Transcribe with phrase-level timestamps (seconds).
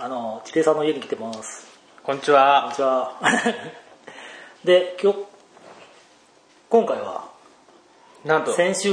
[0.00, 1.66] あの、地底さんの家に来てます。
[2.04, 2.76] こんにちこんはに。
[2.76, 3.18] ちは。
[4.62, 5.18] で、今日、
[6.68, 7.24] 今回は、
[8.24, 8.92] なんと、先週、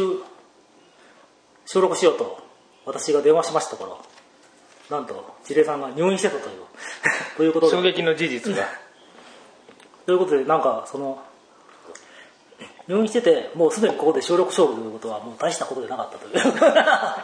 [1.68, 2.40] 収録しようと、
[2.88, 4.00] 私が電話しましたところ、
[4.90, 6.66] なんと、地底さんが入院してたという、
[7.38, 8.68] ということで、衝撃の事実が。
[10.08, 11.22] ということで、なんか、その、
[12.88, 16.34] 入院してて、もうすでにここで収録しようということは、もう大したことでなかったという。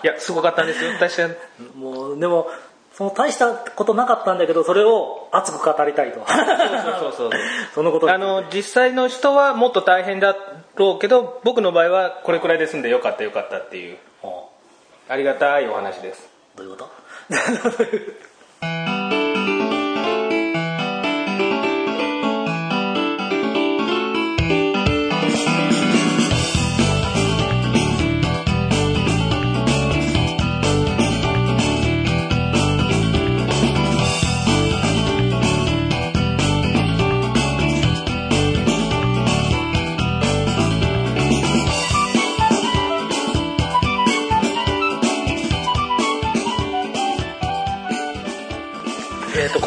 [0.04, 0.91] いや、すごかったんですよ。
[1.00, 1.36] 確かに。
[1.75, 2.48] もう、でも、
[2.93, 6.20] その大したことなかったんだけど、それを熱く語りたいと。
[6.27, 6.38] そう
[6.99, 7.29] そうそう。
[7.73, 10.35] そのことにあの、実際の人はもっと大変だ
[10.75, 14.49] ろうけど、僕の場合はこれくらいで済んでよかったよかったっていう、お
[15.07, 16.30] ありがたいお話です。
[16.55, 16.89] どういうこと？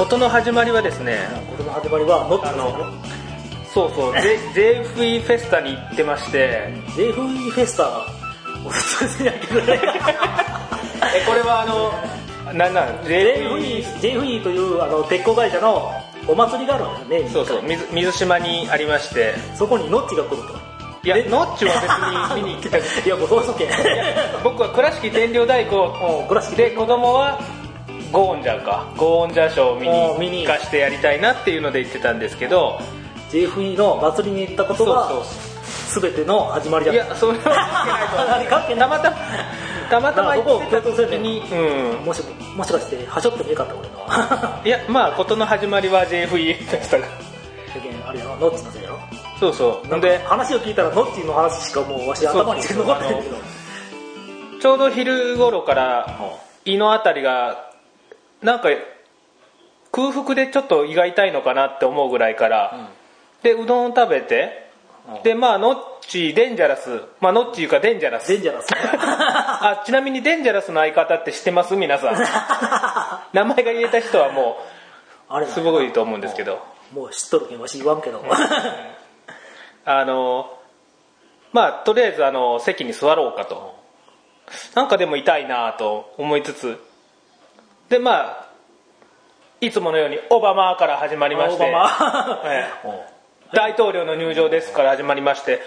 [0.04, 1.18] えっ、と、ことの始まりはですね、
[1.50, 2.92] これの始まりは、ノッチあの、
[3.72, 8.06] そうそう、JFE フェスタに行ってまして、JFE フェスタ、
[8.66, 9.80] おすすめやけどね。
[11.16, 15.90] え、これはあの、なんなん、JFE、JFE、というあの鉄工会社の
[16.28, 17.30] お祭りがあるんだよね。
[17.30, 20.64] そうそう、水水島にありまして、そこにノッチが来ると。
[21.02, 21.72] いや、ノッチは
[22.34, 23.68] 別に見に来た いや、もうそうしとけ。
[24.44, 27.38] 僕は倉敷天領太鼓うん倉敷で子供は
[28.14, 28.86] ゴーンジャーか。
[28.96, 30.46] ゴーンジャーショーを見にに。
[30.46, 32.80] 行かしてやりたいなっていうので言ってたんですけど。
[33.30, 39.16] JFE の祭りに行ったことがそう、全ての始まりだいやそれは何関係たまたま
[39.90, 42.04] たまたまなあそこを行ってた時にうん。
[42.04, 42.22] もし
[42.56, 43.96] もしかしてはしょってもよかった俺の。
[44.64, 47.06] いやまあ事の始まりは JFE でしたが。
[48.06, 48.36] あれやろ？
[48.36, 48.98] ノッチのせいやろ？
[49.40, 49.88] そうそう。
[49.88, 53.36] なんで話を聞いたらノッチの話しかもうわし頭に残ってないけど。
[54.60, 56.20] ちょうど昼頃から
[56.64, 57.73] 胃のあたりが
[58.44, 58.68] なんか
[59.90, 62.90] 空腹でちょっと胃が痛いのかなって思うぐらいから、
[63.42, 64.70] でうどんを食べて、
[65.08, 65.22] うん。
[65.22, 67.00] でまあノッチデンジャラス。
[67.20, 68.28] まあノッチいうかデンジャラス。
[68.28, 71.74] デンジャラス あちなみにデンジャラスの相方って知ってます？
[71.74, 72.16] 皆さん。
[73.32, 74.58] 名前が言えた人はも
[75.28, 76.60] あれうすごいと思うんですけど。
[76.92, 78.22] もう知っとるけんわし言わんけど。
[79.86, 80.58] あの
[81.52, 83.74] まあとりあえずあの席に座ろうかと。
[84.74, 86.78] なんかでも痛いなと思いつつ
[87.88, 88.44] でまあ
[89.60, 92.42] いつものようにオバマから始まりましてオバマ。
[92.50, 93.14] ええ。
[93.52, 95.60] 大統領の入場ですから始まりまして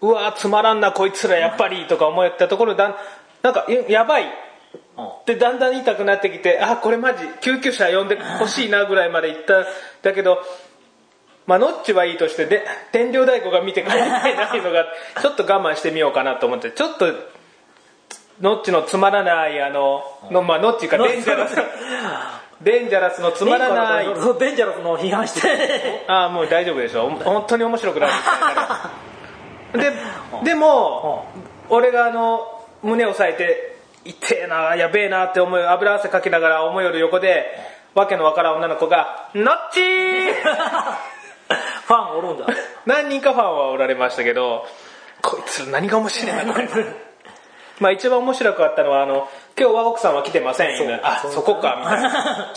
[0.00, 2.96] うわつまらんなこいつらやっぱりとか思ったところだん
[3.42, 4.26] なんかややばい。
[5.26, 9.64] でだんだん痛くなってきてあこれマジ救急車呼んでほしいなぐらいまで行った
[10.02, 10.42] だけど
[11.46, 14.86] まあノッチはいいとしてで天領太鼓が見て帰りたいないうのが
[15.20, 17.06] ちょっと我慢してみようかなと思ってちょっと
[18.42, 21.56] ノッチのつまらないあののまあノッチかデンジャラス。
[22.60, 24.04] デンジャラスのつまらない。
[24.04, 26.04] そのデンジャラスの批判して。
[26.08, 27.08] ああもう大丈夫でしょ。
[27.08, 28.10] 本当に面白くない
[29.72, 29.92] でで
[30.44, 31.26] でも
[31.68, 37.46] 俺があの胸を押さえて痛えなやべえなって思い油汗かきながら思いよる横で
[37.94, 40.34] わけのわからん女の子が「ノッチー!」
[41.86, 42.46] ファンおるんだ。
[42.86, 44.66] 何人かファンはおられましたけど
[45.22, 46.68] こいつ何が面白いなこれ
[47.80, 49.28] まあ一番面白かったのはあの
[49.58, 51.00] 「今日は奥さんは来てません」そう。
[51.02, 52.52] あそこかみたいな。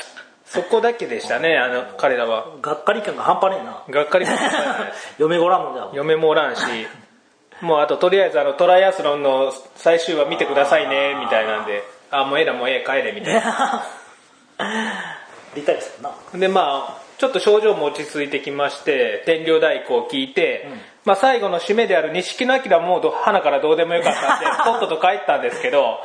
[0.46, 2.46] そこだけでしたねあの彼らは。
[2.62, 3.84] がっかり感が半端ねえな。
[3.90, 4.32] がっかりも
[5.18, 6.62] 嫁ごらんもんじゃん嫁もおらんし。
[7.62, 11.84] もうあととりあえずあのトライアスロンの最終話見てくださいねみたいなんで。
[12.12, 13.84] あもうええなもうええ帰れみたいな。
[15.56, 16.12] 理解するな。
[16.40, 20.68] でまあちょっと症状も落ち着いてきまして天領太鼓を聞いて、
[21.06, 24.46] まあ、最後の締めである錦野明もうど花からどうでもよかったんで
[24.80, 26.00] とっとと帰ったんですけど、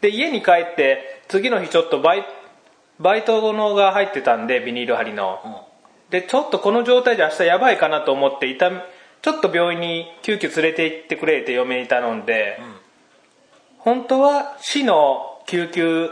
[0.00, 2.24] で家に帰って次の日ちょっとバイ
[3.00, 5.66] バイトのが入ってたんでビニール貼りの、
[6.10, 8.78] でちょっとこの状態で明日やばいかなと思って痛み
[9.22, 12.60] ちょっと病院に救急連れて行ってくれって嫁に頼んで、
[13.78, 16.10] 本当は市の救急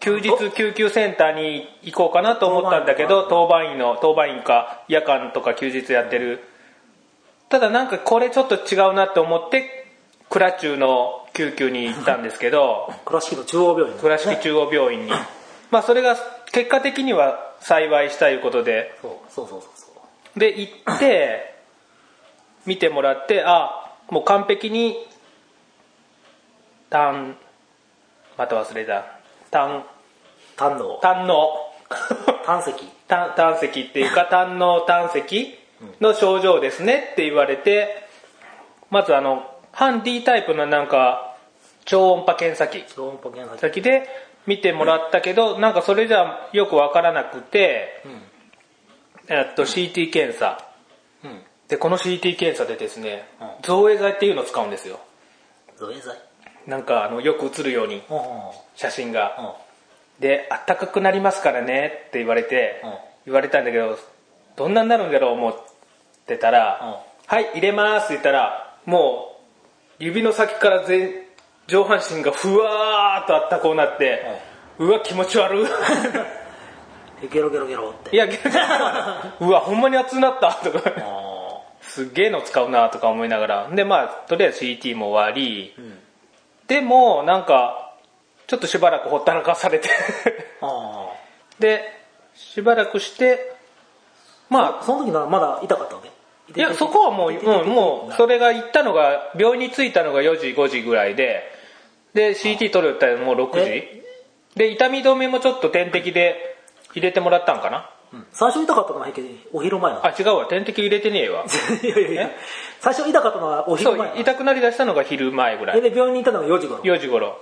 [0.00, 6.40] 休日救急センターに行こうかなと思ったんだけど当番員の当番員か夜間とか休日やってる
[7.48, 9.86] ただなんかこれちょっと違うなって思って
[10.30, 15.12] 倉中の救急に行ったんですけど倉敷の中央病院倉敷中央病院に。
[15.70, 16.16] まあそれが
[16.52, 18.96] 結果的には幸いしたいうことで。
[19.02, 19.86] そうそうそうそ
[20.36, 21.54] うで行って
[22.64, 24.96] 見てもらってあもう完璧に
[26.90, 27.36] 単
[28.36, 29.06] また忘れた。
[29.50, 29.84] 単
[30.56, 30.98] 胆の。
[31.00, 31.72] 胆の。
[32.44, 32.72] 胆石。
[33.08, 35.58] 胆胆石っていうか胆の胆石
[36.00, 38.06] の症状ですねって言われて
[38.90, 41.36] まずあのハンディタイプのなんか
[41.84, 43.60] 超音波検査機超音波検査器。
[43.60, 44.08] 先で
[44.46, 48.02] 見てもらったけどなんかそれじゃよくわからなくて、
[49.28, 50.64] えっと CT 検査。
[51.68, 53.48] でこの CT 検査でですねうん。
[53.62, 55.00] 造影剤っていうのを使うんですよ。
[55.76, 56.16] 造影剤？
[56.66, 58.02] なんかあのよく映るように
[58.76, 59.36] 写真が。
[60.18, 60.22] うん。
[60.22, 62.90] であったかくなりますからねって言われて、うん。
[63.26, 63.98] 言われたんだけど
[64.54, 65.54] どんなになるんだろう思っ
[66.26, 67.36] てたら、うん。
[67.36, 69.36] はい入れますって言ったらも
[69.98, 71.10] う指の先から全
[71.66, 74.22] 上半身がふわーっとあったこうなって、
[74.78, 75.66] うわ気持ち悪い。
[77.22, 78.14] え ゲロゲロゲロって。
[78.14, 78.26] いや
[79.40, 80.52] うわほんまに熱くなった。
[80.52, 80.92] とか。
[80.96, 81.32] あ
[81.80, 83.68] すっげえの使うなとか思いながら。
[83.72, 85.74] でまあとりあえず CT も終わり。
[85.80, 85.98] ん。
[86.68, 87.94] でもなんか
[88.46, 89.88] ちょっとしばらくほったらかされて。
[90.60, 91.08] あ
[91.58, 91.82] で
[92.34, 93.56] しばらくして
[94.50, 96.08] まあその時はまだ痛かったわけ？
[96.08, 96.12] あ
[96.54, 101.42] いやそこはもう、うん、もうそれが行ったのが病院に着いたのが4時5時ぐらいで
[102.14, 103.58] で CT 取るったらもう6時。
[103.70, 104.02] え？
[104.54, 106.56] で痛み止めもちょっと点滴で
[106.92, 107.90] 入れてもらったんかな？
[108.12, 108.26] うん。
[108.32, 109.08] 最初痛かったのは
[109.52, 110.06] お昼前なの。
[110.06, 110.46] あ違うわ。
[110.46, 111.44] 点滴入れてねえわ。
[111.82, 112.30] いやいやいや
[112.80, 114.18] 最初痛かったのはお昼前。
[114.20, 115.82] 痛くなりだしたのが昼前ぐらい。
[115.82, 116.82] で病院に行ったのが4時頃。
[116.82, 117.38] 4時頃。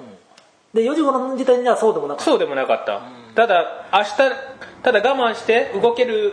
[0.72, 2.24] で4時頃の時点ではそうでもなかった。
[2.24, 3.02] そうでもなかった。
[3.36, 4.16] ただ明日
[4.82, 6.32] ただ我慢して動ける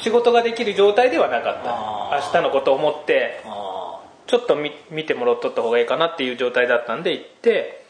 [0.00, 1.90] 仕事ができる状態ではなかった。
[2.16, 7.84] 明日のことを思ってあちょっと見見てもらっとった方がいいかなっていう状態だったんで行って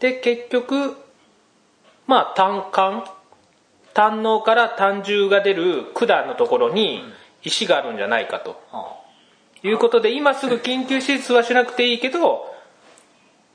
[0.00, 0.96] で結局
[2.06, 3.04] まあ胆管
[3.94, 7.02] 胆のから胆汁が出る管のところに
[7.42, 8.60] 石があるんじゃないかと。
[9.62, 12.44] いうことで今すぐ緊急手術はしなくていいけど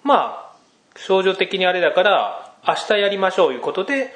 [0.04, 0.56] まあ
[0.98, 4.12] 症状的にあれだから明日やりましょういうことで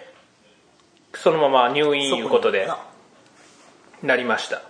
[1.13, 2.67] そのまま入院いうことで。
[2.67, 2.94] そ
[4.05, 4.61] なりました、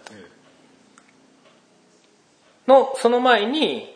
[2.67, 3.95] のその前に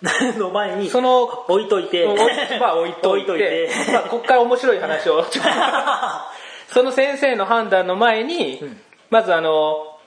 [0.38, 2.06] の前にその置いといて。
[2.60, 3.70] まあ置いといて置いといて。
[3.92, 5.24] まあ、ここから面白い話を。
[6.72, 8.80] その先生の判断の前に、うん。
[9.10, 9.98] まずあの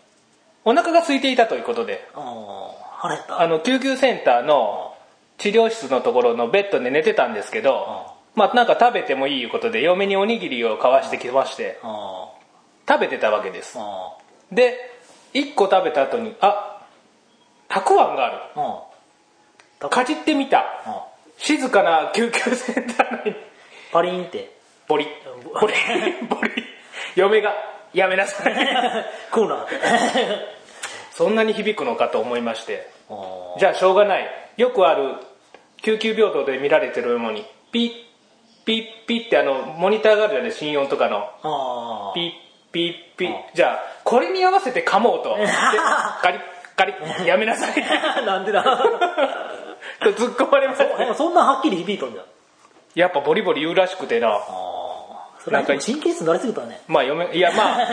[0.63, 2.07] お腹が空いていたということで。
[3.29, 4.95] あの救急センターの
[5.39, 8.05] 治療室のところのベッドで寝てたんですけど、
[8.35, 12.29] まあなんか食べてもいいいうことで嫁におにぎりを買わしてきましてあ
[12.87, 13.79] 食べてたわけです
[14.51, 14.91] で
[15.33, 16.71] 1個食べた後にあ
[17.67, 18.29] たくあんがあ
[19.81, 19.89] る。
[19.89, 20.59] かじってみた。
[20.85, 21.07] あ
[21.37, 23.35] 静かな救急センター内に。
[23.91, 24.55] パリンって。
[24.87, 25.07] ボリ。
[25.59, 25.73] ボリ。
[26.27, 26.51] ボリ。
[27.15, 27.53] 嫁が
[27.93, 28.53] やめなさい。
[29.33, 29.65] 食うな。
[31.11, 32.89] そんなに響くのかと思いまして。
[33.57, 34.29] じゃあしょうがない。
[34.57, 35.15] よくある
[35.81, 42.11] 救急病棟で見られてるのにピッピッピッってあのモニターがあるじゃない心音とかの。
[42.13, 42.79] ピッピ
[43.15, 45.35] ッピッじゃあこれに合わせて噛もうと。
[45.37, 46.41] でガリッ
[46.77, 47.85] ガリッ やめなさい。
[48.25, 48.63] なんでだ？
[48.63, 52.25] と突っ込まれましたそんなはっきり響いとんじゃん。
[52.95, 54.39] やっぱボリボリ言うらしくてな。
[55.39, 56.81] それなんか神経質になりすぎたね。
[56.87, 57.87] まあ嫁いやまあ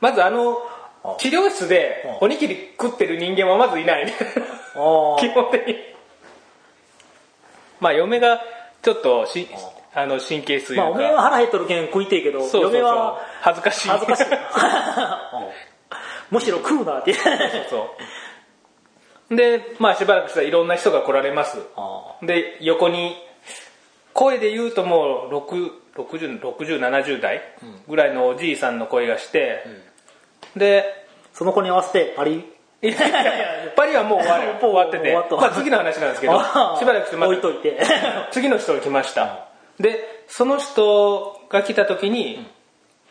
[0.00, 0.58] まずあの
[1.04, 1.14] あ。
[1.18, 4.06] 治療室でおにぎり食ってる人間はまずいない。
[4.06, 4.12] ね
[5.18, 5.76] 基本的に。
[7.80, 8.40] まあ嫁が
[8.82, 9.48] ちょっとし
[10.02, 12.72] あの神経質まあおめえは腹減っとるけん食いてえけどそうそうそう。
[12.74, 13.88] 嫁は恥ずかしい。
[13.88, 14.24] 恥ずかしい。
[16.30, 17.14] むしろ食うなって。
[17.70, 17.90] そ
[19.30, 21.58] うでまあしばらくしたらいろんな人が来られます。
[21.76, 23.14] あで横に
[24.14, 25.34] 声で言うともう
[26.00, 27.42] 6070代
[27.86, 29.64] ぐらいのおじいさんの声がして、
[30.56, 30.84] で
[31.32, 32.44] その子に合わせてパリ？
[32.80, 34.52] いやいやいやパリはもう終わる。
[34.62, 35.12] もう終わってて。
[35.12, 36.38] まあ、次の話なんですけど
[36.78, 37.80] しばらくしてまた置いといて。
[38.30, 39.47] 次の人が来ました
[39.80, 42.46] でその人が来た時に、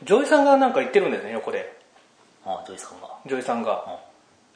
[0.04, 1.78] ジョイさんがなんか言ってるんですね横で。
[2.46, 3.10] ああジョイさんが。
[3.26, 3.86] ジョイさんが、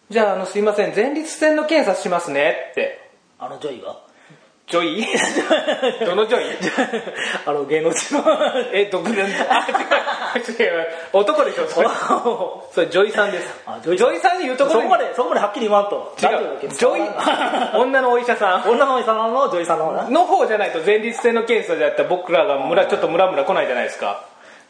[0.09, 0.13] うん。
[0.13, 3.09] じゃああのすいません前立腺の検査しますねって。
[3.39, 3.97] あのジョイが？
[4.71, 5.05] ジョイ
[6.05, 6.43] どのジョイ
[7.45, 8.23] あの芸能人の。
[8.73, 10.63] えどこであ違う。
[10.63, 10.87] 違う。
[11.13, 11.87] 男でしょそれ。
[12.71, 13.63] それジョイさんです。
[13.65, 14.39] あジョイさん。
[14.41, 14.83] に言うところに。
[14.83, 16.13] そこまでそこまではっきり言わんと。
[16.21, 16.69] 違う。
[16.69, 18.69] ジョイ女のお医者さん。
[18.69, 20.09] 女のおじさんのジョイさんの方な。
[20.09, 24.21] の方じゃないと前立腺の検査でやったら僕らが村ちょっとムラムラ来ないじゃないですか。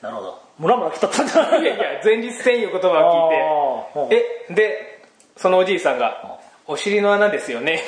[0.01, 0.39] なるほど。
[0.59, 1.61] ムラムラ来たったんじゃない。
[1.61, 4.15] いやいや前立腺いう言葉を聞いて。
[4.49, 5.01] えで
[5.37, 6.39] そのおじいさんが
[6.71, 7.83] 「お尻の穴ですよね」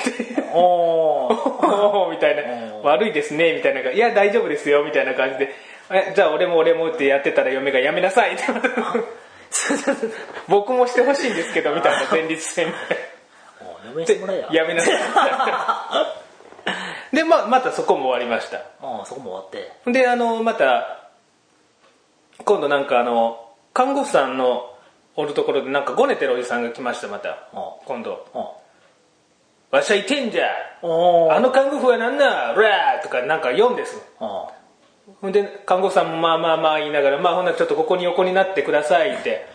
[0.53, 2.09] おー。
[2.11, 2.41] みたいな。
[2.43, 2.45] う
[2.81, 5.53] ん「悪いですね」みたいな「いや大丈夫ですよ」みたいな感じで
[5.89, 8.43] 「えじゃあ俺も俺も」ってやってたら嫁が「やめなさい」っ て
[10.47, 12.07] 僕もしてほしいんですけどみたいな。
[12.11, 12.73] 前立腺。
[14.51, 14.91] ややめなさ
[17.11, 17.15] い。
[17.15, 18.57] でまあまたそこも終わりました。
[18.57, 19.49] ああそこも終わっ
[19.85, 19.91] て。
[19.91, 20.99] であのまた
[22.43, 23.39] 今度なんかあの
[23.73, 24.75] 看護婦さんの
[25.15, 27.47] おるところでなんかごねてるおじさんが来ましたまた。
[27.85, 28.25] 今度
[29.73, 30.45] 「わしゃいてんじゃ。
[30.83, 34.49] あの看護婦はなんなラー!」とかなんか読んですほ
[35.27, 39.47] んで看護婦さんもまあまあまあ言いながら「まあほんならちょっとここに横になってください」って。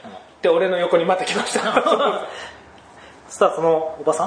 [0.42, 1.60] で俺の横にまた来ました。
[3.28, 4.24] そしたらそのおばさ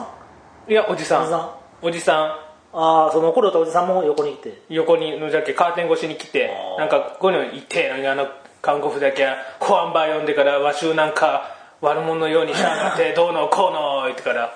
[0.67, 0.71] ん？
[0.71, 1.49] いやおじさん。
[1.81, 2.25] おじさん。
[2.73, 4.53] ああその怒るたおじさんも横にいて。
[4.69, 8.27] 横にのじゃけカーテン越しに来てなんかこういうの言ってのにあの
[8.61, 9.27] 看護婦だけ
[9.59, 14.53] コアンバー読んでからわしゅうなんか悪者のようにしやがって どうのこうの言ってから。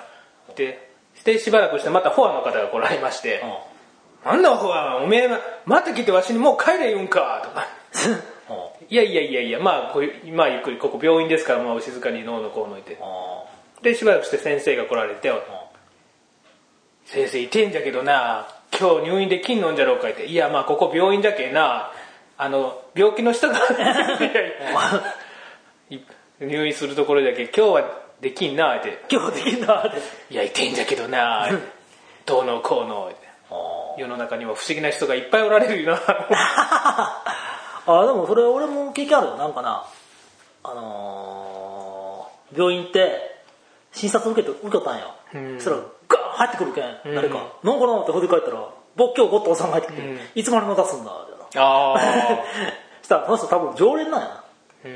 [0.54, 0.85] で
[1.26, 3.42] でしばらくしてまたフォアの方が来られまして
[4.24, 5.30] 「なんだフォアおめえ
[5.64, 7.66] また来てわしにもう帰れ言うんか」とか。
[8.88, 12.96] いやいやいやいやまあこういうまあゆっくりここ病院ですからまあお静かにどうのこうの言って。
[13.82, 15.32] でしばらくして先生が来られて
[17.04, 18.46] 「先生いてんじゃけどな
[18.78, 21.90] 今日入院できんのんじゃろうか」言って「いやまあここ病院じゃけな
[22.38, 23.58] あの病気の人が
[26.40, 29.04] 入院するところだけ今日はできんなって。
[29.10, 29.98] 今日できんなって。
[30.30, 31.48] いやいてんじゃけどな
[32.24, 33.06] どうのこうの。
[33.06, 33.26] って
[33.98, 36.00] 世の中には不思議な人がいっぱいおられるよな。
[37.88, 39.84] あでもそれ俺も経験あるよなんかな。
[40.64, 43.36] あのー、病院行って
[43.92, 45.14] 診察受けて受けたんよ、
[45.58, 45.76] そしたら
[46.08, 48.58] ガーン入ってくるけん、誰か「なんかな?」って振り返ったら
[48.96, 51.98] 仏教ゴッドさんが入ってきて、いつまでも出すんだ」ってああ
[53.02, 54.44] したらその人多分常連なんやな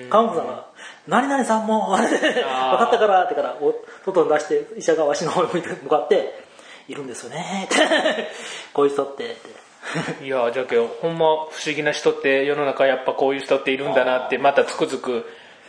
[0.09, 0.67] 看護婦さんが
[1.07, 6.43] 「何々さんもあれで分かったから」ってからお外に出して医者がわしの方に向いて向かって
[6.89, 7.77] 「いるんですよね」って
[8.73, 9.71] 「こういう人って」って。
[10.23, 15.27] いやじゃけほんま不思議な人って世の中やっぱこういう人っているんだなってまたつくづく。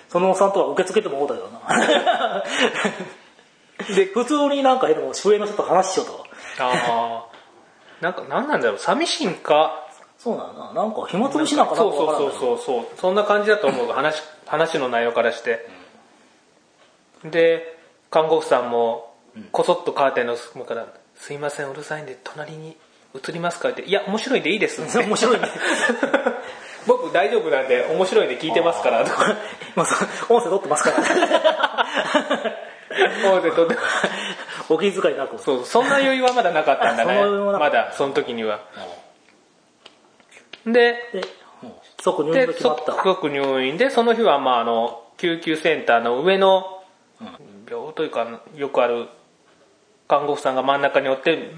[0.09, 2.43] そのおっさんとは受け付けてもうたよな。
[3.95, 6.25] で普通になんかでも上の人と話しようと。
[6.59, 7.31] ああ
[8.01, 9.87] なんか何なんだろう寂しいんか
[10.23, 10.73] そうなんだな。
[10.73, 12.31] なんか暇つぶしなんかなそうそうそう。
[12.31, 13.87] そうそうそんな感じだと思う。
[13.87, 15.67] 話話の内容からして、
[17.25, 17.79] で
[18.11, 19.15] 看護婦さんも
[19.51, 20.85] こそっとカーテンの隙間から
[21.17, 22.77] 「すいませんうるさいんで隣に
[23.15, 24.99] 移りますか?」って「いや面白いんでいいです」って。
[25.03, 25.47] 面白いね。
[26.85, 29.03] 僕大丈夫なんで面白いんで聞いてますから。
[29.03, 29.35] とか
[29.75, 30.97] まあそう音声取ってますから。
[33.31, 33.77] 音声取って
[34.69, 35.39] お気遣いなく。
[35.39, 37.23] そうそんな余裕はまだなかったんだね。
[37.23, 38.59] まだその時には
[40.65, 40.95] で
[42.01, 46.83] 即入院で即入院でその日はまああの救急センターの上の
[47.69, 49.07] 病というかよくある
[50.07, 51.51] 看護婦さんが真ん中におって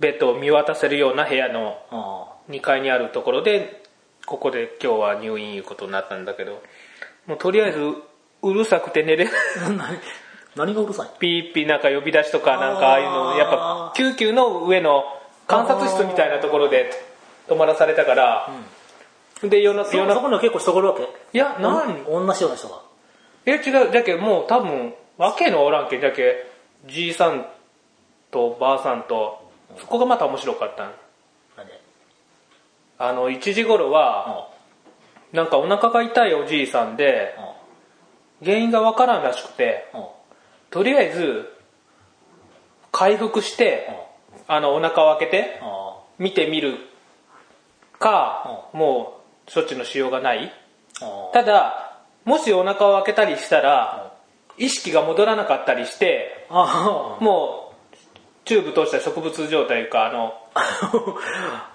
[0.00, 3.82] ベッドを見渡せるような部屋のあ2階にあるところで
[4.26, 6.62] ここで今日は入院いうことになったんだけど
[7.26, 7.78] もうとりあえず
[8.42, 9.28] うるさくて寝れ
[10.56, 15.04] 何がうるさいピーピーなんか呼び出しとかなんかああいうのやっぱ救急の上の
[15.46, 16.90] 観察室みたいなところで
[17.48, 18.48] 泊まらされたから、
[19.42, 21.02] で夜のそ夜のそこには結構人がいるわけ？
[21.02, 21.06] い
[21.38, 22.82] や何同じような人が。
[23.46, 23.92] いや違う。
[23.92, 26.50] じゃけもう多分わけのおらんけんじゃけ
[26.86, 27.46] じいさん
[28.30, 30.92] とばあさんとそこがまた面白かったん。
[31.56, 31.80] 何で？
[32.98, 34.48] あの1時頃は
[35.32, 37.34] なんかお腹が痛いおじいさんで
[38.42, 39.92] 原因がわからんらしくて
[40.70, 41.50] とりあえず
[42.92, 43.88] 回復して
[44.46, 45.60] あのお腹を開けて
[46.18, 46.78] 見てみる
[48.04, 50.52] かもう処置のしようがない。
[51.32, 54.12] ただもしお腹を開けたりしたら
[54.58, 57.96] 意識が戻らなかったりしてあもう
[58.44, 60.12] チューブ通した植物状態かあ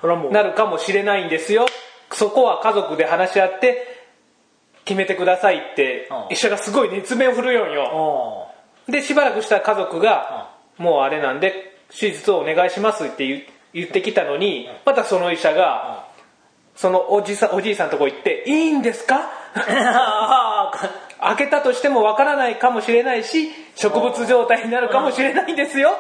[0.03, 1.65] の なるかもしれないんですよ。
[2.11, 3.99] そこは家族で話し合って
[4.85, 6.33] 決めてくださいってうん。
[6.33, 8.49] 医者がすごい熱弁を振るよんよ。
[8.87, 13.43] あでしばらくしたら家族がもうあれなんで手術をお願いしますって言
[13.73, 16.08] 言ってきたのにまたその医者が
[16.79, 19.29] そのおじさんおじいさんのとこ行って「いいんですか？
[19.53, 20.71] あ
[21.35, 25.91] 開けたとしてもわからないかもしれないし植物状態になるかもしれないんですよ。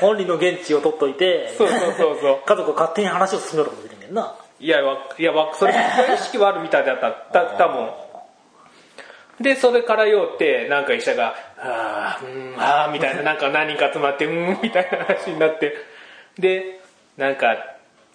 [0.00, 2.38] 本人の現地を取っといてそうそうそうそう。
[2.46, 4.34] 家族が勝手に話を進めるかもしれんけどな。
[4.58, 7.10] いやわいやわそれ意識はあるみたいだった。
[7.10, 7.90] た多分。
[9.40, 15.76] でそれからよってなんか医者が「ああうんああ」みたいななんか何人か集まって「うん」みたいな話になって。
[16.38, 16.80] で
[17.18, 17.54] なんか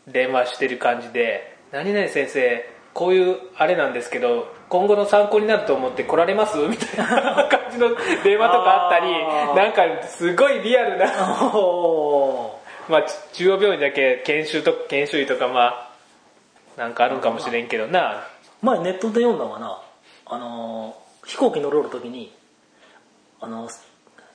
[0.07, 6.55] 電話してる感じで「何々先生こういうあれなんですけど今後の参考になると思って来られます?
[6.69, 7.89] 」みたいな感じの
[8.23, 9.11] 電話とかあったり
[9.55, 11.51] なんかすごいリアルな。
[11.53, 13.03] おまあ
[13.33, 15.91] 中央病院だけ研修と研修医とかま
[16.77, 18.25] あなんかあるんかもしれんけどな
[18.61, 19.81] 前ネットで読んだのがな。
[20.27, 22.31] あのー飛行機乗る時に
[23.41, 23.67] あの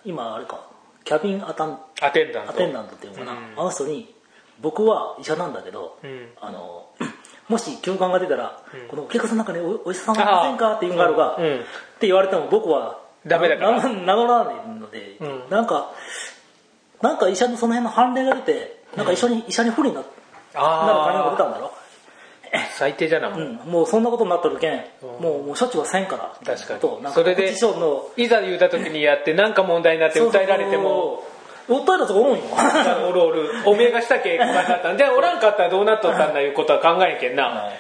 [0.05, 0.67] 今あれか
[1.05, 2.51] キャビンアタンアテンダント。
[2.51, 3.39] アテンダントっていうのかな、うん。
[3.57, 4.13] あの人に
[4.61, 6.29] 僕は医者なんだけど、うん。
[6.41, 6.87] あの
[7.51, 11.55] もし休館が出たら、このお客さんの中におお医者さんはいませんかっていうのがあるが、うんうん。
[11.57, 11.59] っ
[11.99, 13.83] て言われても僕はダメだから。
[13.83, 15.43] な名乗らないので、うん。
[15.51, 15.91] なんか
[17.03, 20.11] なんか医者のその辺の判例が出てなんか一緒に、医者に不利にななる
[20.55, 21.73] 金が出たんだろ？
[22.77, 24.85] 最低じゃなもん、うん、もうそんなことになっとるけん、
[25.21, 27.13] もうもう処置はせんから確かに。
[27.13, 31.23] それでいざ言うた時にやって何か問題になって訴えられても
[31.71, 32.45] そうそう訴えたとこおるんよ。
[33.09, 33.51] おるおる。
[33.65, 34.97] おめえがしたけこうなったん。
[34.97, 37.71] でおらんかったらどうなっとったんだいうことは考えんけんな、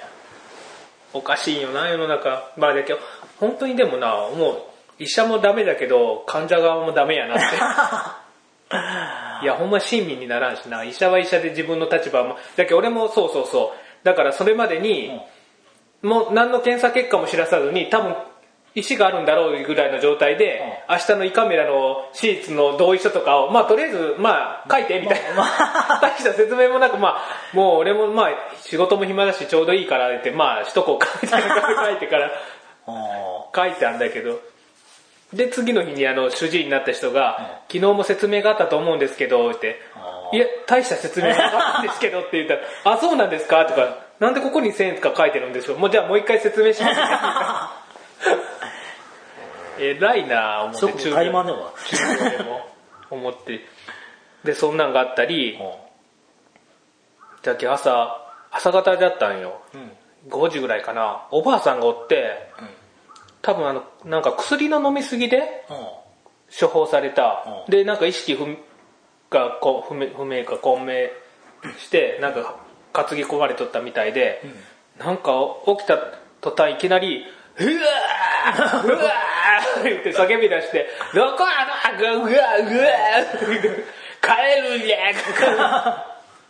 [1.12, 2.52] おかしいよな世の中。
[2.56, 3.00] まあだけど
[3.40, 4.52] 本当にでもなも
[4.98, 7.56] う医者もダメだけど患者側もダメやなって。
[9.42, 10.84] いやほんま親身にならんしな。
[10.84, 12.36] 医者は医者で自分の立場も。
[12.56, 14.04] だけど俺もそうそうそう。
[14.04, 15.20] だからそれまでに、
[16.02, 18.14] もう何の検査結果も知らさずに多分
[18.74, 27.22] 石があるんだろうぐらいの状態で、明日の胃カメラの手術の同意書とかをまあとりあえずまあ書いてみたいな、 大した説明もなくまあ
[27.56, 28.30] もう俺もまあ
[28.62, 32.30] 仕事も暇だしちょうどいいからってまあ首都高書いて書いてから
[33.54, 34.38] 書いてあんだけど。
[35.32, 39.80] で次の日にあの主治医になった人が、昨日も説明があったと思うんですけどって。
[40.32, 42.60] いや大した説明がなかったんですけどって言ったら
[42.94, 45.78] 「あそうなんですか?」とか「なんでここに1000円とか書いてるんでしょう？
[45.78, 47.00] もうじゃあもう一回説明します
[49.80, 52.66] えらいなぁ思って中学でも。
[53.10, 53.60] 思って。
[54.44, 55.58] でそんなんがあったり
[57.42, 58.16] だけ朝
[58.50, 59.62] 朝方だったんよ。
[59.74, 59.92] うん。
[60.28, 61.26] 5時ぐらいかな。
[61.30, 62.50] おばあさんがおって
[63.42, 65.66] 多分あのなんか薬の飲みすぎで
[66.60, 67.70] 処方された、うん。
[67.70, 68.56] でなんか意識不
[69.30, 71.10] がこ不明不明か混迷
[71.78, 72.56] してなんか
[72.92, 74.42] 担ぎ込まれとったみたいで、
[74.98, 75.32] なんか
[75.66, 75.96] 起きた
[76.40, 77.24] 途端いきなり
[77.60, 81.66] 「うわーうわー!」って叫び出して「どこや
[82.00, 82.38] のうわうわうわ
[84.22, 84.96] 帰るんや!」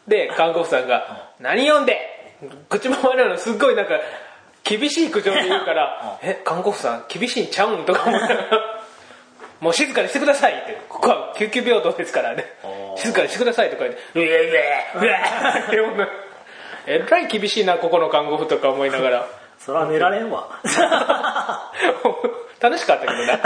[0.07, 2.35] で看護婦さんが「何読んで!」
[2.71, 4.00] 口も悪いのすっごいなんか
[4.64, 8.81] 厳しい口調で言うから「え看護婦さん厳しいんちゃうん?」とか思ったら
[9.61, 12.46] もう静かにしてくださいって、ここは救急病棟ですからね
[12.96, 16.09] 静かにしてくださいとか言って、うえうえうえって思う
[16.87, 19.39] えらい厳しいな、ここの看護婦とか思いながら。
[19.64, 20.61] それは寝られんわ。
[22.61, 23.40] 楽しかったけどな。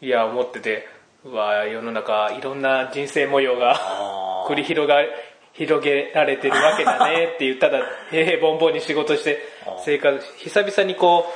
[0.00, 0.88] いや、思ってて、
[1.24, 4.96] うわ世の中いろんな人生模様が繰り広が
[5.54, 7.80] 広げられてるわけだねって言ったら、
[8.12, 9.40] へへぼんぼんに仕事して
[9.84, 11.26] 生活、久々にこ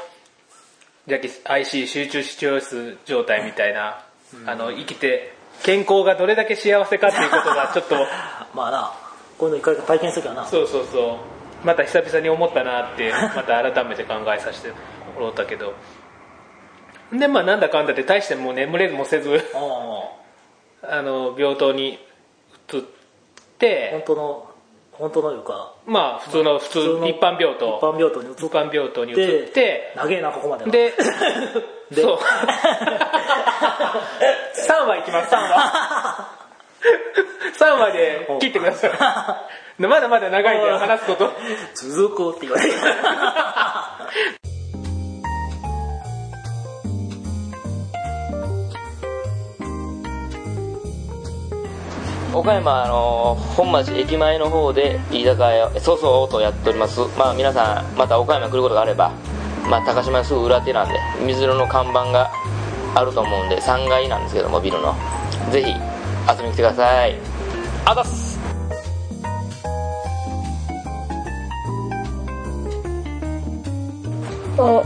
[1.07, 4.05] う、じゃけ IC 集中視聴室状態みたいな、
[4.45, 7.97] あの、生きて、健康がどれだけ幸せかっていうことがちょっと、
[8.55, 8.93] まあな
[9.39, 10.47] こういうの一回体験するからな。
[10.47, 14.69] そうそうそう、また久々に思ったなって、 また改めて考えさせて
[15.19, 15.75] もらったけど、
[17.13, 20.11] で、まあなんだかんだで大してもう眠れずもせず、あ
[20.83, 21.99] あの、病棟に
[22.73, 22.85] 移っあ
[23.59, 24.49] て本、当の
[24.93, 30.93] 本当のいうかまあ普通の、普通一般病一棟、般病棟に移一般病棟に移って、長えなここまではで、
[31.91, 32.19] でそう。
[34.59, 36.39] 3話いきます、3話。
[37.59, 38.91] 3話で切ってください。
[39.87, 41.31] まだまだ長いんで話すこと。
[41.75, 42.75] 続くって言われて
[52.35, 57.01] 岡山あの本町駅前の方で居酒屋そうそうとやっております。
[57.17, 59.13] まあ皆さんまた岡山来ることがあれば
[59.69, 62.33] まあ高島のすぐ裏手なんで水色の看板が
[62.97, 64.97] あると思うんで3階なんですけどもビルの。
[65.53, 67.15] ぜひ遊びに来てください。
[67.85, 68.28] あざっす
[74.61, 74.85] お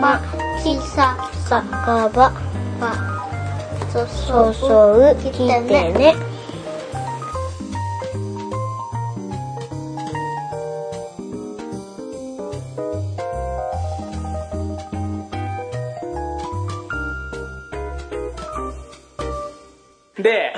[0.00, 0.20] ま
[0.64, 2.32] きささかば
[2.80, 3.16] ば
[3.92, 6.14] そそそうきてね。
[20.18, 20.52] で、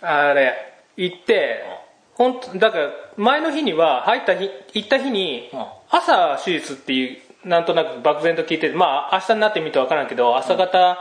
[0.00, 0.54] あれ、
[0.96, 1.62] 行って、
[2.14, 10.98] 本当だから前の日には入った日、行った日にうん、朝手術っていう、なんとなく漠然と聞いてて、まあ明日になってみるとわからんけど、朝方、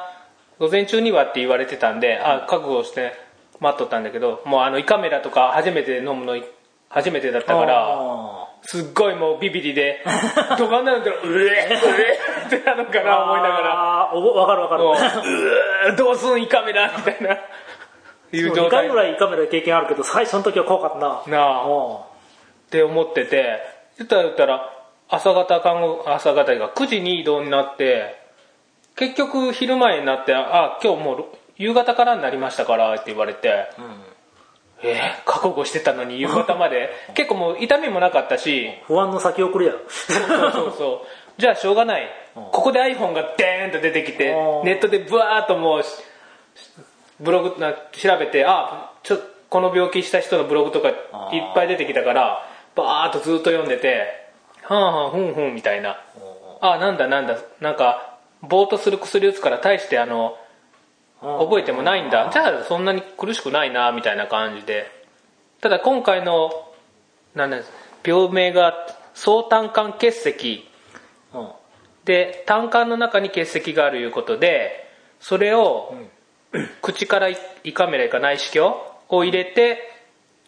[0.59, 3.13] 午前中にはって言われてたんで、あ、覚悟して
[3.59, 6.37] 待っとったんだけど、もうあの胃カメラとか初めて飲むの
[6.89, 10.03] 初めてだったから、あすっごいもうビビりで、
[10.57, 14.15] どかんなると、うえ、うえってなるかーな思いながら、あか
[14.55, 14.83] るわかる。
[14.83, 14.97] もう、う
[15.89, 17.33] えどうすん胃カメラみたいな、
[18.31, 18.71] いう2状態。
[18.71, 18.95] 回ぐ。
[18.95, 21.21] らい胃カメラで経験あるけど最初の時は怖かったな。
[21.27, 21.65] なあ。
[21.65, 21.95] うん。
[21.95, 21.99] っ
[22.69, 23.61] て思ってて、
[23.97, 24.71] 言ったら言ったら、
[25.15, 28.19] 朝方看護、朝方が9時に移動になって、
[28.95, 31.25] 結局昼前になって、あ、今日もう
[31.57, 33.69] 夕方からになりましたからって言われて、
[34.81, 36.89] えー覚悟してたのに夕方まで。
[37.15, 39.73] 結構もう痛みもなかったし不安の先送りや。
[39.87, 41.07] そうそうそう
[41.39, 42.09] じゃあしょうがない。
[42.35, 42.43] うん。
[42.45, 44.65] ここで iPhone がデーンと出てきてうん。
[44.65, 46.03] ネットでブワーっともうし
[47.19, 50.95] ブログな調べてあちょこの病気した人のブログとかいっ
[51.53, 52.45] ぱい出てきたから
[52.75, 54.22] バーっとずっと読んでて
[54.65, 55.97] はんはんふんふんみたいな。
[56.61, 57.37] あなんだなんだ。
[57.59, 60.37] なんかぼーっとする薬打つから大してあの
[61.21, 62.29] 覚えてもないんだ。
[62.31, 64.85] じゃあそんなに苦しくないなみたいな感じで。
[65.61, 66.51] ただ今回の
[67.35, 67.57] なんだ
[68.05, 68.73] 病名が
[69.13, 70.67] 総胆管結石。
[71.33, 71.49] うん。
[72.05, 75.95] で胆管の中に結石があるいうことでそれを
[76.81, 77.29] 口から
[77.63, 78.75] 胃カメラか内視鏡
[79.09, 79.79] を入れて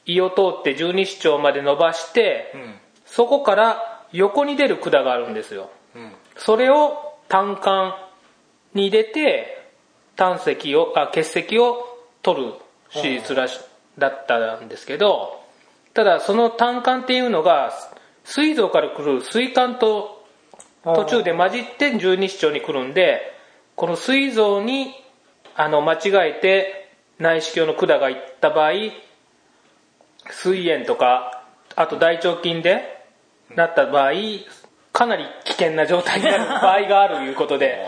[0.06, 2.54] 胃を通って十二指腸まで伸ばして
[3.06, 5.70] そこから横に出る管があるんですよ。
[6.38, 7.96] それを胆管
[8.74, 9.70] に入れて
[10.16, 11.78] 胆石をあ結石を
[12.22, 12.54] 取る
[12.92, 13.60] 手術らし
[13.98, 15.42] だったんですけど
[15.94, 17.72] ただその胆管っていうのが
[18.24, 20.26] 膵臓から来る膵管と
[20.84, 23.22] 途中で混じって十二指腸に来るんで
[23.76, 24.94] この膵臓に
[25.56, 28.72] あの間違えて内視鏡の管がいった場合
[30.30, 31.44] 膵炎とか
[31.76, 32.95] あと大腸菌で
[33.56, 34.12] なった場合
[34.92, 37.86] かなり危険な状態になる 場合があるいうことで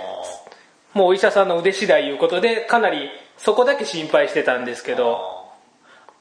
[0.93, 5.37] もうお医者さんの腕次第いうことでかなりそこだけ心配してたんですけど。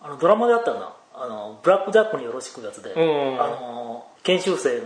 [0.07, 0.93] あのドラマであったよな。
[1.15, 3.43] あのブラック・ジャックによろしくやつで、うん。
[3.43, 4.83] あの研修生の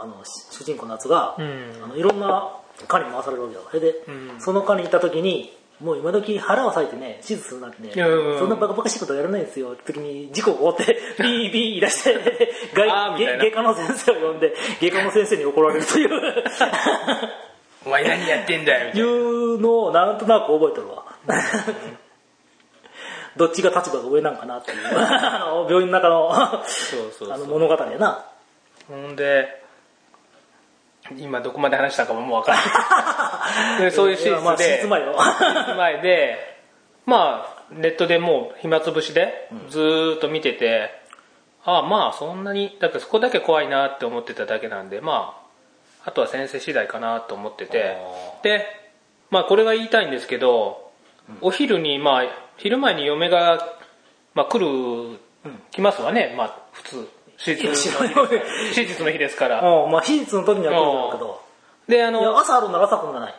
[0.00, 1.82] あの主人公のやつが、ん。
[1.82, 2.48] あのいろんな
[2.86, 4.40] 科に回されるわけよそれで、ん。
[4.40, 9.72] その科に行った時にもう今時腹を裂いてね手術するなんてね、うんそんなバカバカしいことやらないんですよ。
[9.72, 12.16] って時に事故が起こって ビービー言い出して
[12.74, 13.44] 外あーみたいな。
[13.44, 16.10] 外科の先生を呼んで外科の先生に怒られるという。
[17.86, 21.04] お前何やってんだよみたいうのをなんとなく覚えてるわ。
[23.36, 24.78] どっちが立場が上なんかなっていう。
[25.68, 26.32] 病院の中の
[26.66, 27.32] そうそうそう。
[27.32, 28.24] あの物語やな。
[28.88, 29.62] ほんで
[31.16, 33.82] 今どこまで話したかももう分からない。
[33.86, 35.02] でそういう手術いやまあ手で術前
[35.76, 36.58] 前で
[37.06, 40.90] まあネットでもう暇つぶしでずーっと見てて、
[41.64, 45.42] ああまあそんなにだからそこだけ怖いなって思ってただけなんでま
[46.04, 47.96] ああとは先生次第かなと思ってて。
[48.42, 48.88] で
[49.30, 50.90] まあこれが言いたいんですけど、
[51.40, 52.24] お昼にまあ
[52.56, 53.76] 昼前に嫁が、
[54.34, 55.18] まあ、来る、
[55.70, 56.34] 来ますわね。
[56.36, 57.08] まあ普通
[57.42, 59.60] 手術の日手術の日ですから。
[59.60, 61.42] うんまあ手術の時には来るんだろうけど
[61.88, 63.34] であの朝あるなら朝来るんじゃない。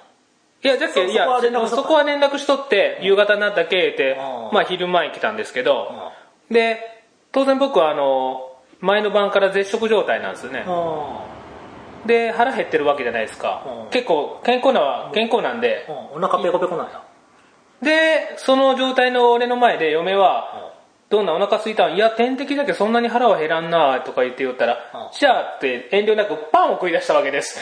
[0.61, 1.25] いや、だっけ、いや、
[1.69, 4.53] そそこは連絡しとって、夕方になったけ言ってう、ん。
[4.53, 6.11] まあ昼前に来たんですけど、
[6.51, 6.79] で、
[7.31, 10.65] 当然僕はあの、前の晩から絶食状態なんですよね。
[10.67, 13.63] うで、腹減ってるわけじゃないですか。
[13.85, 13.89] うん。
[13.89, 15.85] 結構健康な、健康なんで。
[15.87, 16.23] んうん。
[16.23, 17.03] お腹ペコペコなんや。
[17.81, 20.73] で、その状態の俺の前で嫁は、
[21.09, 21.95] どんなお腹空いたん？
[21.95, 27.59] いや、点滴だけそんなに腹は減らんなとか言って言ったら、うんじゃあって遠慮なくパンを食い出したわけです。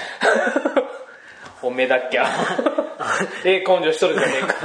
[1.61, 2.25] おめえだっきゃ。
[3.45, 4.55] ええ根性しとるじゃねえか。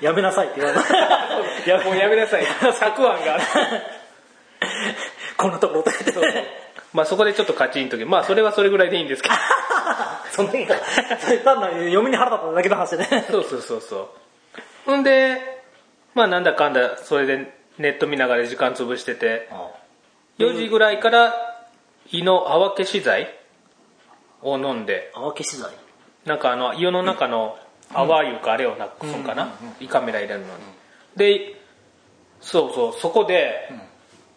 [0.00, 0.88] やめなさいって言われた
[1.66, 2.46] いや、もうやめなさい。
[2.72, 3.42] 昨案がある。
[5.36, 5.92] こんなところで
[6.92, 9.34] まあそこでちょっとカチンとき、まあそれはそれぐらいでいいんですけど。
[10.32, 10.74] そんなにか
[11.44, 14.10] 単なる嫁に腹立っただけの話でねそうそうそうそ
[14.86, 14.96] う。
[14.96, 15.62] んで、
[16.14, 19.48] まあなんだかんだ、それでネット見ながら時間潰してて、
[20.38, 21.34] 4時ぐらいから
[22.12, 23.34] 胃の泡消し剤
[24.42, 25.72] を飲んで、泡消し剤？
[26.26, 27.56] なんかあの胃の中の
[27.92, 30.50] 泡いうかあれをなくすんかな、胃カメラ入れるのに。
[31.16, 31.60] で、
[32.40, 33.70] そうそう、そこで、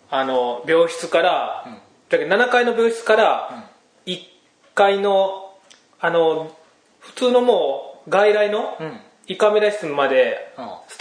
[0.09, 1.65] あの、病室から、
[2.09, 3.69] だけど7階の病室から、
[4.05, 4.19] 1
[4.73, 5.53] 階の、
[5.99, 6.55] あの、
[6.99, 8.99] 普通のもう外来のうん。
[9.25, 10.53] 胃カメラ室まで、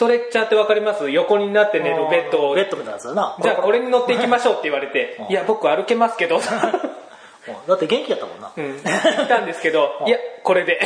[0.02, 1.08] トレッチャーってわかります？
[1.10, 2.54] 横になって寝るベッドを。
[2.56, 3.38] ベッドみたいなやつだな。
[3.40, 6.42] じゃあこれに乗っていきましょうって言われてうん、いや僕歩けますけど、うん。
[6.42, 10.80] だって元気やったもんな、うん、言ったんですけど、いや、これで。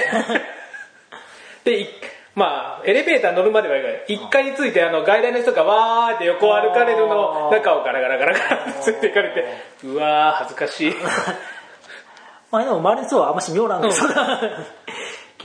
[1.64, 1.87] で、い
[2.35, 9.46] まあ、エレベーター乗るまではいいから、1階についてあの外来の人がわーって横を歩かれるの中をガラガラガラガラってついていかれて、
[9.87, 10.94] うわー恥ずかしい。
[12.52, 13.94] まあでも周りの人はあんまし見おらんけど、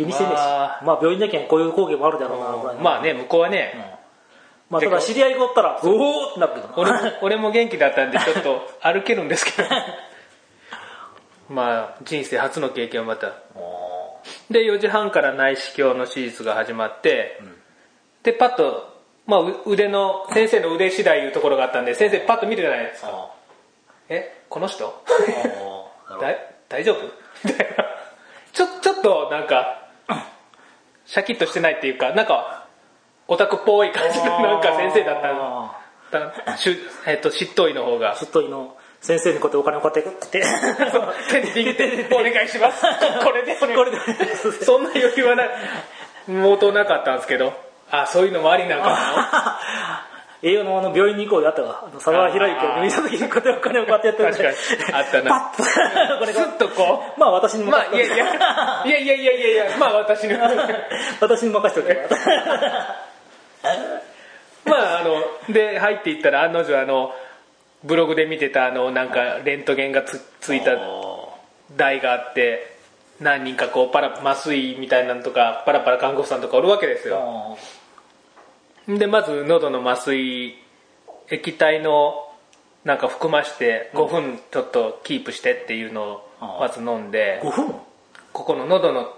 [0.03, 3.99] 気にしてねえしままあ病院だけんこういう光景もあるだろうなぐらいのまあね、向こうはね、
[4.69, 9.69] まあただ知り合いがおったらおおってなるけどな俺も俺も元気だったんでちょっと歩けるんですけど。
[11.51, 13.33] まあ、人生初の経験をまた。
[14.49, 17.41] で、4時半から内視鏡の手術が始まって、
[18.23, 23.31] で、パッと、まあ、う腕の、先生の腕次第いうところがあったんで、先生パッと見るじゃないですか。
[24.09, 24.85] え、この人？
[26.21, 26.35] だ
[26.69, 27.05] 大丈夫？
[27.43, 27.85] みたいな
[28.53, 29.80] ちょ、ちょっとなんか、
[31.11, 32.67] シャキッとしてないっていうか、なんか、
[33.27, 35.71] オタクっぽい感じのなんか先生だったの。
[36.09, 38.15] だしゅえっと執刀医の方が。
[38.15, 40.41] 執刀医の先生にこうやってお金を買ってって。
[41.29, 42.81] 手に握ってお願いします。
[43.25, 43.57] これで。
[43.57, 43.97] これで。
[44.63, 45.49] そんな余裕はない。
[46.29, 47.53] 元なかったんですけど。
[47.89, 49.59] あそういうのもありなんかな
[50.43, 51.83] 栄養のあの病院に行こうであったわ。
[51.83, 54.93] あの、佐川博之を見た時にこうやってお金をこうやってやってるんで確かに。
[54.93, 55.29] あったな。
[55.29, 58.15] パッと、これスッとこまあ私に任まあせていやいや
[58.89, 59.77] いやいやいやいやいや。
[59.77, 60.33] まあ私に。
[61.21, 62.17] 私に任せておけば。
[64.65, 67.13] まああので入っていったら案の定あの
[67.83, 70.71] ブログで見てたあのなんかレントゲンがつついた
[71.75, 72.77] 台があって
[73.19, 77.57] 何人かこうパラ麻酔みたいなのとかパラパラ看護師さんとかおるわけですよ
[78.87, 80.55] でまず喉の麻酔
[81.29, 82.27] 液体の
[82.83, 87.75] なんか含まして5分ちょっとキープしてっていうのをまず飲んで5分？
[88.33, 89.13] ここの喉の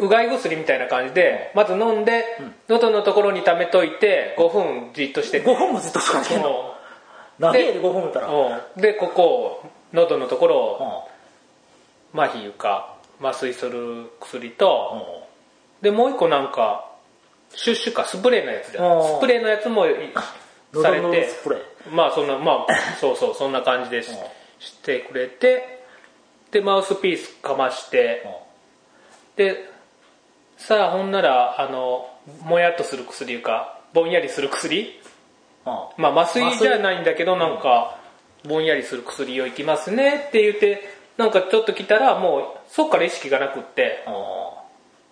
[0.00, 2.24] うがい薬みたいな感じでまず飲んで
[2.68, 6.48] 喉のところに溜めといて5分じっとして5分もずっと使ってんの？
[6.48, 6.74] も
[7.38, 8.28] 長いで5分たら。
[8.76, 11.08] でここを喉のところを
[12.14, 15.26] 麻痺いうか麻酔する薬と
[15.82, 16.91] でもう一個なんか
[17.54, 19.16] シュッシュかスプレーのやつだうん。
[19.18, 19.84] スプレーのやつも
[20.80, 21.28] されて。
[21.28, 21.94] スプレー。
[21.94, 24.10] まあそんなまあ そうそうそんな感じでし
[24.58, 25.82] してくれて。
[26.50, 28.26] でマウスピースかまして。
[29.36, 29.68] で
[30.56, 32.08] さあほんならあの
[32.42, 35.00] もやっとする薬いうかぼんやりする薬？
[35.64, 37.98] まあ麻酔じゃないんだけどなんか
[38.44, 40.26] ぼんやりする薬をいきますね。
[40.28, 44.04] って言ってなんかちょっと来たらもうそっから意識がなくって。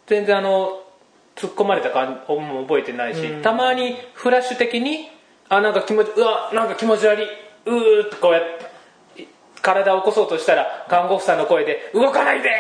[0.07, 0.83] 全然あの
[1.41, 5.09] 突っ込まれた感じも覚えてないし、たまにフラッシュ的に
[5.49, 7.27] あなんか気持ちうわなんか気持ち悪い
[7.67, 8.43] うーってこうやっ
[9.17, 9.27] て
[9.63, 12.51] 体を起こそうとしたら看護婦さんの声で「動かないで」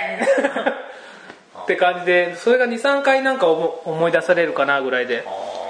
[1.63, 5.25] って感じでそれが23回なんか思思い出されるかなぐらいで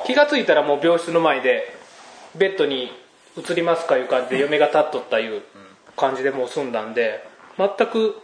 [0.06, 1.74] 気がついたらもう病室の前で
[2.36, 2.92] ベッドに
[3.36, 5.42] 移りますかいう感じで嫁が立っとったいう
[5.96, 7.24] 感じでもう済んだんで
[7.58, 8.16] 全く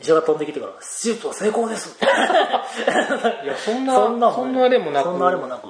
[0.00, 1.98] 医者が飛んできてから、手術は成功です。
[2.00, 5.04] いやそんなそんなそんなあれもなく。
[5.04, 5.68] そんなあれもなく。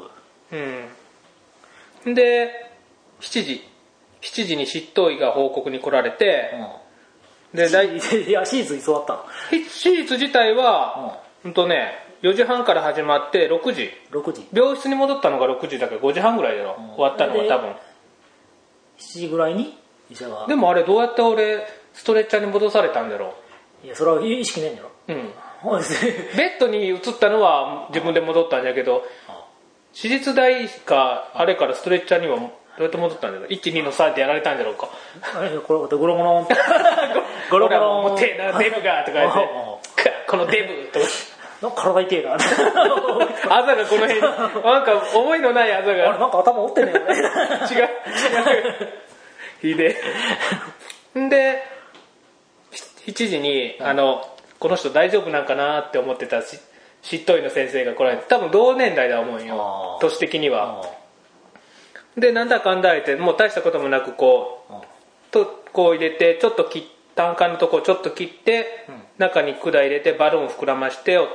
[2.06, 2.14] うん。
[2.14, 2.70] で
[3.20, 3.68] 7時。
[4.20, 6.54] 7時に執刀医が報告に来られて、
[7.52, 9.24] で大いや、シーズン居座ったの。
[9.50, 11.52] 手術自体は、うん。
[11.52, 13.90] とね4時半から始まって6時。
[14.10, 14.48] 6時。
[14.52, 16.94] 病室に戻ったのが6時だけど5時半ぐらいだろ、ん。
[16.94, 17.70] 終わったのが多分。
[17.70, 17.76] 7
[19.20, 19.78] 時ぐらいに
[20.10, 20.46] 医者が。
[20.46, 23.34] でもあれどうやって俺ストレッチャーに戻されたんだろ
[23.84, 24.90] いや、それは意識ねえんだろ。
[25.08, 25.34] ううん。
[26.36, 29.02] ベッドに移ったのは自分で戻ったんだけど
[29.98, 32.44] 手術台かあれからストレッチャーにはど
[32.80, 33.48] うやって戻ったんだろう。
[33.48, 34.88] 12の3でやられたんだろうか。
[35.36, 36.42] あれこれ、ゴロゴロン。
[36.44, 36.54] って。
[37.50, 38.02] ゴロゴロン。
[38.10, 39.38] もう手なデブがとか言って。
[40.02, 41.06] かこのデブとか。
[41.62, 42.34] なんか体痛えな。
[43.56, 44.14] あざがこの辺。
[44.14, 47.14] になんか思いのないあざあれ、がなんか頭折ってねえよね。
[47.70, 47.78] 違う。
[47.78, 48.88] 違う。
[49.62, 49.96] ひで
[51.16, 51.62] んで
[53.06, 54.22] 7時にあの
[54.58, 56.58] この人大丈夫なんかなって思ってたし
[57.02, 59.98] 執刀医の先生が来られて多分同年代だと思うよ。
[60.00, 60.82] 年的には。
[62.16, 66.82] でなんだかんだ言ってもう大したこともなくこうとこう入れてちょっと切っ
[67.14, 68.86] 単管のとこをちょっと切って、
[69.18, 71.28] 中に管入れてバルーンを膨らましてを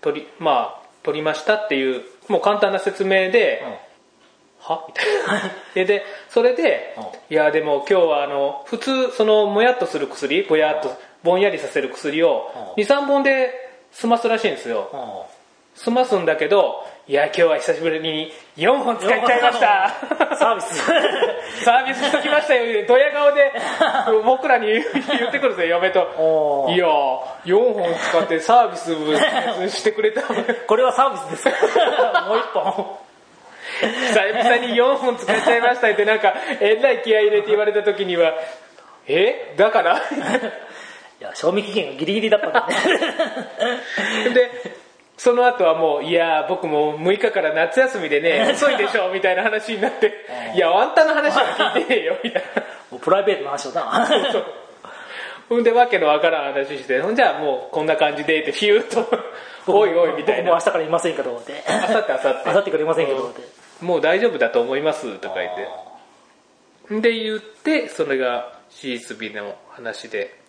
[0.00, 3.62] 取りまあ取りましたっていうもう簡単な説明で、
[4.60, 4.84] は？
[4.88, 5.52] みたいな。
[5.74, 6.96] ででそれで、
[7.30, 13.50] いやでも今日はあの普通そのもやっとする薬ぼやっとぼんやりさせる薬を23本で
[13.92, 15.26] 済ますらしいんですよ。
[15.74, 20.36] 済ますんだけどいや今日は久しぶりに4本使っちゃいました。
[20.36, 20.84] サービス。
[21.64, 22.84] サービスしときましたよ。
[22.86, 23.52] ドヤ顔で
[24.24, 26.86] 僕らに言ってくるんですよ嫁といや
[27.46, 30.22] 4本使ってサービスしてくれた。
[30.66, 31.44] これはサービスです。
[31.44, 33.07] か もう一本。
[33.80, 38.34] 久々に4本使っちゃいましたってなんかえらい気合い入れて言われた時には
[39.06, 39.54] え？
[39.56, 39.98] だから？
[41.20, 42.74] いや、賞味期限がギリギリだったんだね。
[44.34, 44.50] で
[45.16, 50.12] その後はもういや僕も6日から夏休みでね 遅いでしょみたいな話になって
[50.54, 52.62] いやあんたの話は聞いてねえよみたいな
[52.92, 54.08] もうプライベートの話をな。
[55.48, 59.04] ほんでわけのわからん話してほんじゃあもうこんな感じでってフューッ
[59.66, 61.52] とおいおいみたいな僕も明日からいませんけどって。
[61.66, 63.40] あさってあさって明後日からいませんけどって。
[63.80, 67.00] もう大丈夫だと思いますとか言って。
[67.00, 70.40] で言ってそれが手術日の話で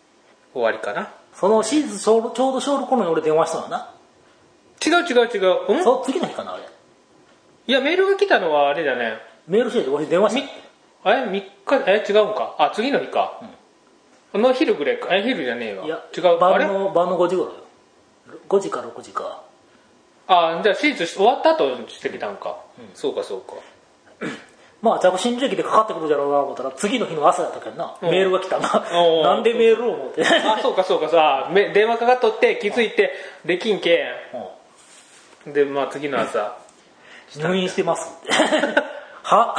[0.53, 1.11] 終わりかな。
[1.33, 3.93] そのシーズンちょうどちょうど小6頃に俺電話したのな。
[4.85, 5.77] 違う違う違う。
[5.77, 5.83] うん？
[5.83, 6.63] そう、次の日かな、あれ。
[7.67, 9.17] いやメールが来たのはあれだね。
[9.47, 10.41] メールしてて俺電話しみ
[11.03, 11.11] た。
[11.11, 11.49] あれ？3日
[11.87, 12.55] え違うんか？
[12.57, 13.41] あ次の日か、
[14.33, 15.15] の昼ぐらいか？
[15.15, 15.85] え昼じゃねえわ。
[15.85, 16.39] いや、違う。
[16.39, 16.65] あれ？
[16.65, 17.57] 晩の、晩の5時頃よ。
[18.47, 19.43] 5時か6時か。
[20.31, 22.57] あじゃあ手術し終わった後してきたんか、
[22.93, 23.55] そうかそうか。
[24.81, 28.09] まあ着信履歴でかかってくるじゃろうな思ったら次の日の朝やったけんな、うん。
[28.11, 28.69] メールが来たな。
[29.23, 30.23] なんでメールを思って？
[30.23, 33.11] あそうかそうかさめ電話かかっとって気づいて
[33.43, 34.05] できんけ
[35.47, 35.53] ん。
[35.53, 36.55] でまあ次の朝。
[37.35, 38.11] 入院してます。
[38.23, 38.31] っ て
[39.23, 39.53] は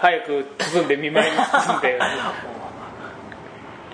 [0.00, 1.98] 早く包んで見舞いに包んで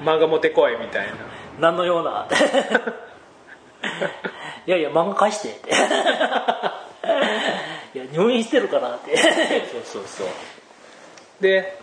[0.03, 1.13] 漫画持ってこいみたいな。
[1.59, 2.27] 何のような
[4.67, 5.71] いやいや漫画返してって。
[7.95, 9.17] いや入院してるからって。
[9.17, 10.27] そうそうそう。
[11.41, 11.79] で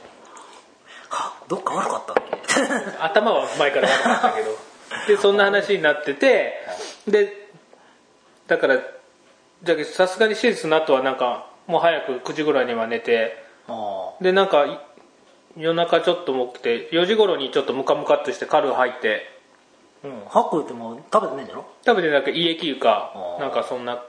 [1.09, 2.37] はどっか悪かったっけ
[2.99, 4.51] 頭は前から悪かったけど。
[5.07, 6.53] でそんな話になってて
[7.07, 7.49] で
[8.47, 8.77] だから
[9.63, 14.79] じゃあさすがに手術の後はなんかもう早く9時ぐらいには寝てあでなんかい
[15.57, 19.36] 夜中ちょっと起きて4時頃にちょっとムカムカっとしてカル入ってあ
[20.03, 20.23] うん。
[20.27, 21.65] ハックってもう食べてねえんだろ？
[21.83, 23.41] 多分ねなんか家休かあー。
[23.41, 24.03] なんかそんな。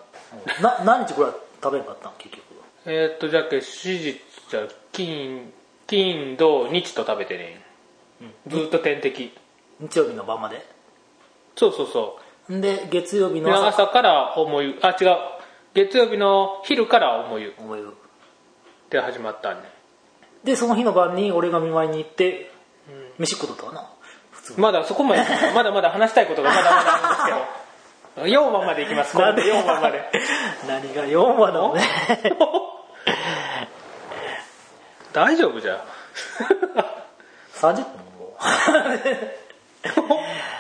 [0.63, 2.13] な何日ぐらい食べんかったん？
[2.19, 2.45] 結局。
[2.87, 3.63] えーっとじゃけ手
[3.99, 4.21] 術
[4.51, 5.53] じゃ金
[5.87, 7.63] 金土日と食べてね、
[8.47, 9.33] ずっと点滴。
[9.81, 10.65] 日曜日の晩まで？
[11.57, 12.19] そうそうそ
[12.53, 14.79] んで月曜日の朝朝から重湯。
[14.83, 15.17] あ違う。
[15.75, 17.55] 月曜日の昼から重湯。
[17.59, 17.87] 思い出
[18.91, 19.69] で始まったんね。
[20.45, 22.51] でその日の晩に俺が見舞いに行って
[23.19, 23.91] 飯食うとったわな
[24.57, 25.23] まだそこまで
[25.55, 27.69] まだまだ話したいことがまだまだあるんですけど。
[28.27, 29.17] 4話までいきます。
[29.17, 30.11] 今度4話まで。
[30.67, 31.83] 何が4話なのね。
[35.13, 35.81] 大丈夫じゃん。
[37.55, 37.85] 30分
[38.19, 38.37] も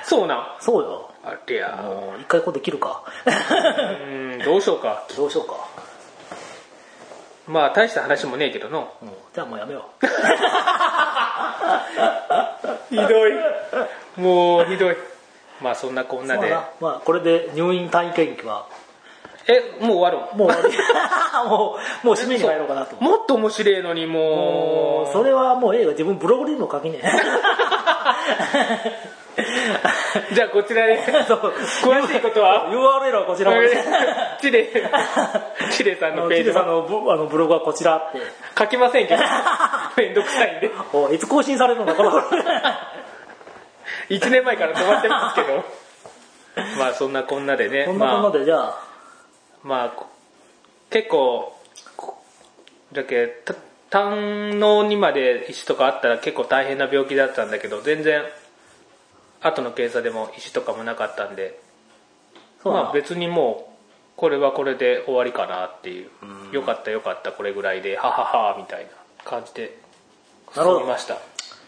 [0.05, 0.57] そうなん。
[0.61, 1.11] そうよ。
[1.25, 1.77] あれや。
[1.83, 3.03] もう一回ここで切るか。
[3.27, 5.07] うんどうしようか。
[5.17, 5.55] どうしようか、
[7.47, 8.95] まあ大した話もねえけどの。
[9.03, 10.07] うん、じゃあもうやめよう
[12.91, 13.33] ひどい。
[14.17, 14.97] もうひどい。
[15.61, 16.51] まあそんなこんなで。
[16.81, 18.67] まあこれで入院退院研究は？
[19.51, 20.77] えもう終わるんもう終わり。
[21.49, 22.97] もうもう締めに入ろうかなと。
[23.03, 24.25] もっと面白いのにもう。
[24.25, 27.01] もうそれはもう映画自分ブログにも書きね
[30.33, 33.69] じゃあこちらで詳しいことは？URL はこちらまで
[34.41, 34.69] チレ
[35.71, 38.19] チレさんのページチレさんのブあのブログはこちらって。
[38.59, 39.23] 書きませんけど。
[39.97, 40.71] めんどくさいんで。
[40.93, 42.23] おいつ更新されるのかこの
[44.11, 45.65] 1年前から止まってますけど。
[46.79, 47.85] まあそんなこんなでね。
[47.85, 48.81] こんなこんなまあでじゃあ。
[49.63, 50.07] まあこ
[50.91, 51.55] 結構
[51.97, 52.23] こ
[52.93, 53.55] だけた
[53.91, 58.23] 胆のにまで石とかあったら結構大変な病気だったんだけど全然
[59.41, 61.61] 後の検査でも石とかもなかったんで
[62.65, 63.79] まあ別にもう
[64.17, 66.11] これはこれで終わりかなっていう。
[66.51, 68.91] よかったよかったこれぐらいではははみたいな
[69.25, 69.79] 感じで
[70.53, 71.15] 進みました。
[71.15, 71.21] わ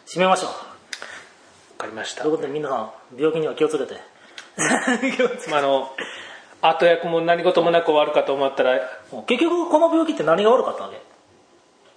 [0.06, 1.78] 締めましょう。
[1.78, 2.22] かりました。
[2.22, 3.94] ということで皆さん病気には気をつけて。
[5.16, 5.90] 気をつけまああの
[6.62, 8.80] 後役も何事もなく終わるかと思ったら
[9.26, 10.90] 結局この病気って何が悪かったわ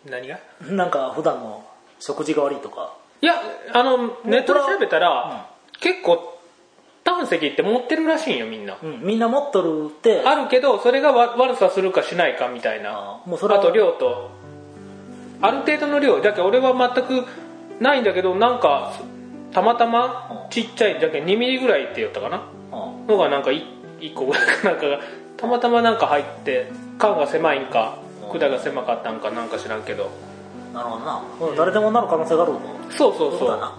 [0.05, 0.37] 何が？
[0.65, 1.65] けなんか普段の
[1.99, 2.93] 食事が悪いとか。
[3.21, 5.49] いやあのネットで調べたら、
[5.83, 6.39] 結構
[7.03, 10.23] 胆石って持ってるらしいんよみんな、うんみんな持っとるって。
[10.25, 12.91] あるけどそれがわ悪さするかしないかみたいな。
[12.91, 14.31] あもうそれはあと量と。
[15.41, 16.21] ある程度の量。
[16.21, 17.25] だけど俺は全く
[17.81, 18.93] ないんだけどなんか
[19.51, 22.47] たまたまちっちゃいだけ2ミリぐらいって言ったかな。
[22.71, 24.77] うんのがなんか 1, 個ぐらいかな。
[24.77, 24.99] んかが
[25.35, 27.97] たまたまなんか入って管が狭いんか
[28.31, 30.09] 管が狭かったんかなんか知らんけど。
[30.73, 31.55] なるほどな、うん。
[31.57, 33.39] 誰でもなる可能性があるとそうそうそう。
[33.39, 33.75] そうだな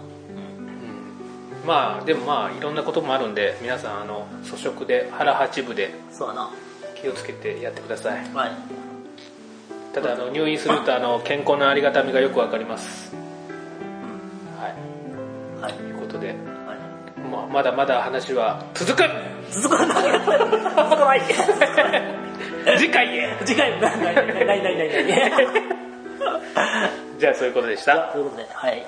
[1.67, 6.51] まあでもまあいろんなこともあるんで皆さんあの粗食で腹八分でそうだな。
[7.05, 8.25] 気をつけてやってください。
[8.33, 8.51] はい。
[9.93, 13.15] ただあの入院するとあの健康のありがたみがよくわかります。
[14.59, 14.69] は
[15.61, 15.63] い。
[15.63, 16.37] はい、ということで、はい、
[17.31, 19.03] まあ、まだまだ話は続く。
[19.51, 20.05] 続かない。
[20.71, 21.21] 続かない
[22.79, 23.37] 次回へ。
[23.45, 23.79] 次回。
[23.79, 24.63] ないないないない。
[24.65, 25.49] ない
[27.21, 28.09] じゃあそういうことでした。
[28.13, 28.87] ということではい